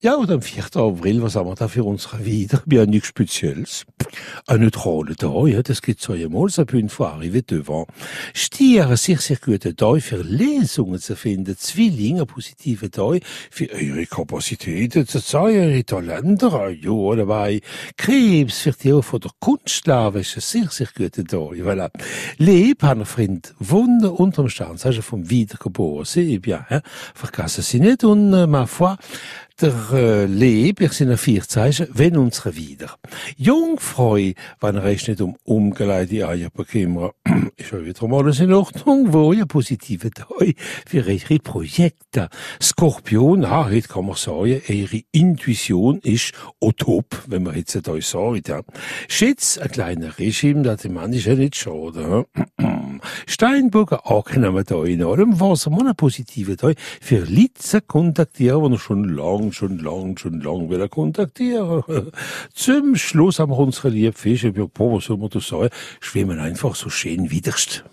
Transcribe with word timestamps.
Ja, 0.00 0.14
und 0.14 0.30
am 0.30 0.40
4. 0.40 0.76
April, 0.76 1.22
was 1.22 1.34
haben 1.34 1.48
wir 1.48 1.56
da 1.56 1.66
für 1.66 1.82
unsere 1.82 2.24
wieder? 2.24 2.62
Ja, 2.70 2.86
nichts 2.86 3.08
Spezielles. 3.08 3.84
Ein 4.46 4.60
neutraler 4.60 5.16
Tag, 5.16 5.48
ja, 5.48 5.60
das 5.60 5.82
geht 5.82 6.00
so 6.00 6.12
einmal, 6.12 6.48
so 6.50 6.64
eine 6.64 6.88
fois 6.88 7.14
arrivé 7.14 7.42
devant. 7.42 7.88
Stier, 8.32 8.90
ein 8.90 8.96
sehr, 8.96 9.18
sehr 9.18 9.38
guter 9.38 9.74
Tag 9.74 10.00
für 10.02 10.22
Lesungen 10.22 11.00
zu 11.00 11.16
finden. 11.16 11.56
Zwilling, 11.58 12.20
ein 12.20 12.28
positiver 12.28 12.88
Tag 12.88 13.22
für 13.50 13.68
eure 13.72 14.06
Kapazitäten 14.06 15.04
zu 15.04 15.20
zeigen, 15.20 15.72
eure 15.72 15.84
Talente, 15.84 16.46
ja, 16.80 17.16
dabei. 17.16 17.60
Krebs 17.96 18.60
für 18.60 18.70
die 18.80 19.02
von 19.02 19.18
der 19.18 19.32
Kunstlehre, 19.40 20.20
ist 20.20 20.36
ein 20.36 20.42
sehr, 20.42 20.70
sehr 20.70 20.88
guter 20.96 21.24
Tag, 21.24 21.58
voilà. 21.58 21.90
Leb, 22.36 22.84
haben 22.84 23.04
Freund, 23.04 23.52
Wunder 23.58 24.12
unterm 24.12 24.48
Stern, 24.48 24.76
sagst 24.76 24.98
du, 24.98 25.02
vom 25.02 25.28
Wiedergeboren, 25.28 26.04
sehr 26.04 26.38
bien, 26.38 26.64
hein? 26.68 26.82
Vergessen 27.16 27.62
Sie 27.62 27.80
nicht, 27.80 28.04
und, 28.04 28.32
äh, 28.32 28.46
ma 28.46 28.66
foi, 28.66 28.94
der 29.60 29.74
äh, 29.92 30.24
Leb, 30.26 30.80
ich 30.80 30.92
sind 30.92 31.16
vier 31.18 31.42
Zeichen, 31.42 31.88
wenn 31.92 32.16
unsere 32.16 32.54
wieder. 32.54 32.96
Jungfreu, 33.36 34.32
wenn 34.60 34.76
er 34.76 34.92
ist 34.92 35.08
nicht 35.08 35.20
um 35.20 35.36
umgeleitete 35.44 36.28
Eier 36.28 36.50
bekümmern, 36.50 37.10
ist 37.56 37.72
ja 37.72 37.84
wieder 37.84 38.06
mal 38.06 38.22
alles 38.22 38.40
in 38.40 38.52
Ordnung, 38.52 39.12
wo 39.12 39.32
ja 39.32 39.46
positive 39.46 40.10
Teil 40.10 40.54
für 40.86 41.04
eure 41.04 41.38
Projekte. 41.40 42.28
Skorpion, 42.62 43.44
ah, 43.44 43.68
heute 43.68 43.88
kann 43.88 44.06
man 44.06 44.16
sagen, 44.16 44.62
ihre 44.68 45.02
Intuition 45.12 45.98
ist 46.00 46.32
au 46.60 46.70
top, 46.72 47.24
wenn 47.26 47.42
man 47.42 47.56
jetzt 47.56 47.74
da 47.74 48.00
sagt, 48.00 48.48
ja. 48.48 48.62
Schätz, 49.08 49.58
ein 49.58 49.70
kleiner 49.70 50.18
Regime, 50.18 50.62
das 50.62 50.82
dem 50.82 50.94
Mann 50.94 51.12
ist 51.12 51.26
ja 51.26 51.34
nicht 51.34 51.56
schade, 51.56 52.26
Steinbogen 53.26 53.98
angenommen 54.04 54.64
da 54.66 54.82
in 54.84 55.02
allem, 55.04 55.40
was 55.40 55.68
man 55.68 55.80
eine 55.80 55.94
positive 55.94 56.56
Teil 56.56 56.74
für 57.00 57.24
Leute 57.24 57.80
kontaktieren, 57.86 58.72
die 58.72 58.78
schon 58.78 59.04
lang 59.04 59.52
schon 59.52 59.78
lang, 59.78 60.16
schon 60.18 60.40
lang 60.40 60.70
wieder 60.70 60.88
kontaktieren. 60.88 61.82
Zum 62.54 62.96
Schluss 62.96 63.38
haben 63.38 63.52
wir 63.52 63.58
unsere 63.58 63.88
lieben 63.88 64.12
Fische, 64.12 64.52
ja, 64.56 64.64
was 64.74 65.04
soll 65.04 65.16
man 65.16 65.30
da 65.30 65.40
sagen, 65.40 65.70
schwimmen 66.00 66.38
einfach 66.38 66.74
so 66.74 66.88
schön 66.90 67.30
widerst. 67.30 67.84